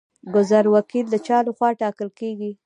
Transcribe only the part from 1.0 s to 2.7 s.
د چا لخوا ټاکل کیږي؟